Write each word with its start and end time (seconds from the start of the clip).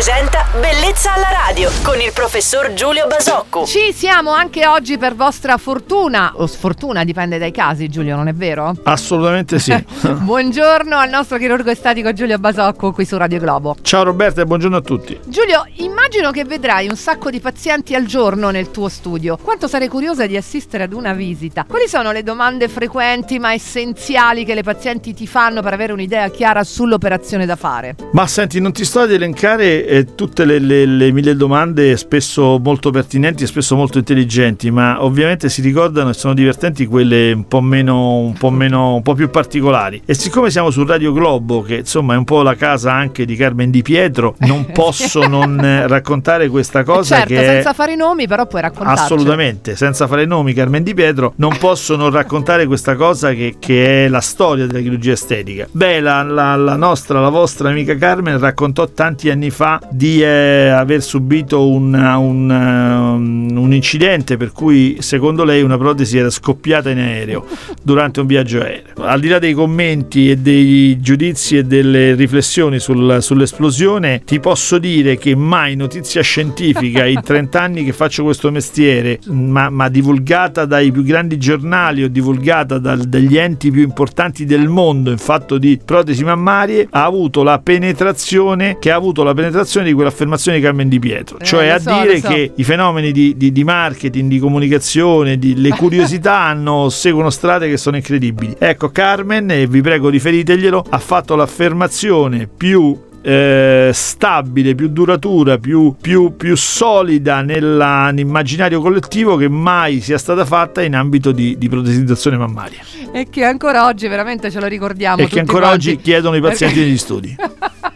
presenta 0.00 0.46
Bellezza 0.58 1.12
alla 1.12 1.28
radio 1.46 1.70
con 1.82 2.00
il 2.00 2.10
professor 2.14 2.72
Giulio 2.72 3.06
Basocco. 3.06 3.66
Ci 3.66 3.92
siamo 3.92 4.30
anche 4.30 4.66
oggi 4.66 4.96
per 4.96 5.14
vostra 5.14 5.58
fortuna 5.58 6.32
o 6.36 6.46
sfortuna, 6.46 7.04
dipende 7.04 7.36
dai 7.36 7.50
casi, 7.50 7.90
Giulio, 7.90 8.16
non 8.16 8.26
è 8.26 8.32
vero? 8.32 8.74
Assolutamente 8.84 9.58
sì. 9.58 9.76
buongiorno 10.08 10.96
al 10.96 11.10
nostro 11.10 11.36
chirurgo 11.36 11.70
estetico 11.70 12.14
Giulio 12.14 12.38
Basocco 12.38 12.92
qui 12.92 13.04
su 13.04 13.18
Radio 13.18 13.38
Globo. 13.40 13.76
Ciao 13.82 14.02
Roberta 14.02 14.40
e 14.40 14.46
buongiorno 14.46 14.78
a 14.78 14.80
tutti. 14.80 15.20
Giulio, 15.26 15.66
immagino 15.74 16.30
che 16.30 16.44
vedrai 16.46 16.88
un 16.88 16.96
sacco 16.96 17.28
di 17.28 17.40
pazienti 17.40 17.94
al 17.94 18.06
giorno 18.06 18.48
nel 18.48 18.70
tuo 18.70 18.88
studio. 18.88 19.36
Quanto 19.36 19.68
sarei 19.68 19.88
curiosa 19.88 20.26
di 20.26 20.38
assistere 20.38 20.84
ad 20.84 20.94
una 20.94 21.12
visita. 21.12 21.66
Quali 21.68 21.88
sono 21.88 22.10
le 22.10 22.22
domande 22.22 22.68
frequenti 22.68 23.38
ma 23.38 23.52
essenziali 23.52 24.46
che 24.46 24.54
le 24.54 24.62
pazienti 24.62 25.12
ti 25.12 25.26
fanno 25.26 25.60
per 25.60 25.74
avere 25.74 25.92
un'idea 25.92 26.30
chiara 26.30 26.64
sull'operazione 26.64 27.44
da 27.44 27.56
fare? 27.56 27.96
Ma 28.12 28.26
senti, 28.26 28.60
non 28.60 28.72
ti 28.72 28.86
sto 28.86 29.00
ad 29.00 29.12
elencare 29.12 29.88
eh, 29.90 30.14
tutte 30.14 30.44
le, 30.44 30.60
le, 30.60 30.86
le, 30.86 31.10
mille 31.10 31.34
domande, 31.34 31.96
spesso 31.96 32.60
molto 32.62 32.90
pertinenti 32.90 33.42
e 33.42 33.46
spesso 33.48 33.74
molto 33.74 33.98
intelligenti, 33.98 34.70
ma 34.70 35.02
ovviamente 35.02 35.48
si 35.48 35.60
ricordano 35.60 36.10
e 36.10 36.14
sono 36.14 36.32
divertenti 36.32 36.86
quelle 36.86 37.32
un 37.32 37.48
po' 37.48 37.60
meno, 37.60 38.18
un 38.18 38.34
po' 38.34 38.50
meno, 38.50 38.94
un 38.94 39.02
po' 39.02 39.14
più 39.14 39.28
particolari. 39.30 40.00
E 40.04 40.14
siccome 40.14 40.50
siamo 40.50 40.70
su 40.70 40.84
Radio 40.84 41.12
Globo, 41.12 41.62
che 41.62 41.78
insomma 41.78 42.14
è 42.14 42.16
un 42.16 42.22
po' 42.22 42.42
la 42.42 42.54
casa 42.54 42.92
anche 42.92 43.24
di 43.24 43.34
Carmen 43.34 43.72
Di 43.72 43.82
Pietro, 43.82 44.36
non 44.40 44.66
posso 44.72 45.26
non 45.26 45.58
raccontare 45.88 46.48
questa 46.48 46.84
cosa. 46.84 47.16
Certo, 47.16 47.34
che 47.34 47.44
senza 47.44 47.72
fare 47.72 47.96
nomi, 47.96 48.28
però 48.28 48.46
puoi 48.46 48.62
raccontare. 48.62 49.00
Assolutamente, 49.00 49.74
senza 49.74 50.06
fare 50.06 50.24
nomi, 50.24 50.52
Carmen 50.52 50.84
Di 50.84 50.94
Pietro, 50.94 51.32
non 51.36 51.56
posso 51.58 51.96
non 51.96 52.10
raccontare 52.10 52.66
questa 52.66 52.94
cosa 52.94 53.32
che, 53.32 53.56
che 53.58 54.04
è 54.04 54.08
la 54.08 54.20
storia 54.20 54.66
della 54.66 54.78
chirurgia 54.78 55.12
estetica. 55.12 55.66
Beh, 55.68 55.98
la, 55.98 56.22
la, 56.22 56.54
la 56.54 56.76
nostra, 56.76 57.20
la 57.20 57.28
vostra 57.28 57.70
amica 57.70 57.96
Carmen 57.96 58.38
raccontò 58.38 58.86
tanti 58.86 59.30
anni 59.30 59.50
fa 59.50 59.79
di 59.88 60.22
eh, 60.22 60.68
aver 60.68 61.02
subito 61.02 61.68
un, 61.68 61.94
un, 61.94 62.50
um, 62.50 63.56
un, 63.56 63.72
incidente 63.72 64.36
per 64.36 64.52
cui 64.52 64.96
secondo 65.00 65.44
lei 65.44 65.62
una 65.62 65.78
protesi 65.78 66.18
era 66.18 66.30
scoppiata 66.30 66.90
in 66.90 66.98
aereo 66.98 67.46
durante 67.82 68.20
un 68.20 68.26
viaggio 68.26 68.60
aereo. 68.60 68.94
Al 68.98 69.20
di 69.20 69.28
là 69.28 69.38
dei 69.38 69.52
commenti 69.52 70.30
e 70.30 70.36
dei 70.36 71.00
giudizi 71.00 71.56
e 71.56 71.64
delle 71.64 72.14
riflessioni 72.14 72.78
sul, 72.78 73.18
sull'esplosione, 73.20 74.22
ti 74.24 74.38
posso 74.38 74.78
dire 74.78 75.16
che 75.16 75.34
mai 75.34 75.76
notizia 75.76 76.22
scientifica 76.22 77.06
in 77.06 77.20
30 77.22 77.60
anni 77.60 77.84
che 77.84 77.92
faccio 77.92 78.22
questo 78.22 78.50
mestiere, 78.50 79.18
ma, 79.26 79.70
ma 79.70 79.88
divulgata 79.88 80.64
dai 80.66 80.92
più 80.92 81.02
grandi 81.02 81.38
giornali 81.38 82.02
o 82.04 82.08
divulgata 82.08 82.78
dal, 82.78 83.00
dagli 83.00 83.36
enti 83.36 83.70
più 83.70 83.82
importanti 83.82 84.44
del 84.44 84.68
mondo 84.68 85.10
in 85.10 85.18
fatto 85.18 85.58
di 85.58 85.80
protesi 85.82 86.22
mammarie, 86.24 86.86
ha 86.90 87.04
avuto 87.04 87.42
la 87.42 87.58
penetrazione 87.58 88.76
che 88.78 88.90
ha 88.90 88.96
avuto 88.96 89.22
la 89.22 89.34
penetrazione 89.34 89.69
di 89.78 89.92
quell'affermazione 89.92 90.58
di 90.58 90.64
Carmen 90.64 90.88
Di 90.88 90.98
Pietro, 90.98 91.38
eh, 91.38 91.44
cioè 91.44 91.68
a 91.68 91.78
so, 91.78 92.00
dire 92.00 92.18
so. 92.18 92.28
che 92.28 92.52
i 92.54 92.64
fenomeni 92.64 93.12
di, 93.12 93.36
di, 93.36 93.52
di, 93.52 93.64
marketing, 93.64 94.28
di 94.28 94.38
comunicazione, 94.38 95.38
di, 95.38 95.60
le 95.60 95.70
curiosità 95.70 96.38
hanno, 96.42 96.88
seguono 96.88 97.30
strade 97.30 97.68
che 97.68 97.76
sono 97.76 97.96
incredibili. 97.96 98.56
Ecco, 98.58 98.90
Carmen, 98.90 99.50
e 99.50 99.66
vi 99.66 99.80
prego 99.80 100.08
riferiteglielo, 100.08 100.84
ha 100.88 100.98
fatto 100.98 101.36
l'affermazione 101.36 102.48
più 102.48 103.08
eh, 103.22 103.90
stabile, 103.92 104.74
più 104.74 104.88
duratura, 104.88 105.58
più, 105.58 105.94
più, 106.00 106.36
più 106.36 106.56
solida 106.56 107.42
nell'immaginario 107.42 108.80
collettivo 108.80 109.36
che 109.36 109.48
mai 109.48 110.00
sia 110.00 110.18
stata 110.18 110.44
fatta 110.44 110.82
in 110.82 110.94
ambito 110.94 111.32
di, 111.32 111.58
di 111.58 111.68
protesizzazione 111.68 112.36
mammaria. 112.36 112.80
E 113.12 113.28
che 113.28 113.44
ancora 113.44 113.86
oggi 113.86 114.08
veramente 114.08 114.50
ce 114.50 114.60
lo 114.60 114.66
ricordiamo. 114.66 115.22
E 115.22 115.26
che 115.26 115.40
ancora 115.40 115.68
quanti. 115.68 115.90
oggi 115.90 116.00
chiedono 116.00 116.36
i 116.36 116.40
pazienti 116.40 116.76
Perché... 116.76 116.88
degli 116.88 116.98
studi. 116.98 117.36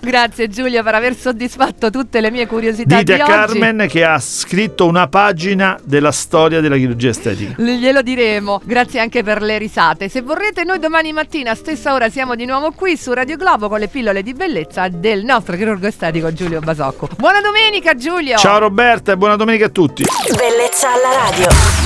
Grazie 0.00 0.48
Giulia 0.48 0.82
per 0.82 0.94
aver 0.94 1.16
soddisfatto 1.16 1.90
tutte 1.90 2.20
le 2.20 2.30
mie 2.30 2.46
curiosità. 2.46 2.98
Dite 2.98 3.14
di 3.14 3.20
a 3.20 3.24
Carmen 3.24 3.86
che 3.88 4.04
ha 4.04 4.18
scritto 4.18 4.86
una 4.86 5.08
pagina 5.08 5.78
della 5.82 6.12
storia 6.12 6.60
della 6.60 6.76
chirurgia 6.76 7.10
estetica. 7.10 7.60
Glielo 7.60 8.02
diremo. 8.02 8.60
Grazie 8.64 9.00
anche 9.00 9.22
per 9.22 9.42
le 9.42 9.58
risate. 9.58 10.08
Se 10.08 10.22
vorrete, 10.22 10.64
noi 10.64 10.78
domani 10.78 11.12
mattina, 11.12 11.52
a 11.52 11.54
stessa 11.54 11.92
ora, 11.92 12.08
siamo 12.08 12.34
di 12.34 12.44
nuovo 12.44 12.72
qui 12.72 12.96
su 12.96 13.12
Radio 13.12 13.36
Globo 13.36 13.68
con 13.68 13.78
le 13.78 13.88
pillole 13.88 14.22
di 14.22 14.32
bellezza 14.32 14.88
del 14.88 15.24
nostro 15.24 15.56
chirurgo 15.56 15.86
estetico 15.86 16.32
Giulio 16.32 16.60
Basocco. 16.60 17.08
Buona 17.16 17.40
domenica, 17.40 17.94
Giulio. 17.94 18.36
Ciao 18.36 18.58
Roberta 18.58 19.12
e 19.12 19.16
buona 19.16 19.36
domenica 19.36 19.66
a 19.66 19.70
tutti. 19.70 20.04
Bellezza 20.04 20.88
alla 20.92 21.28
radio. 21.28 21.79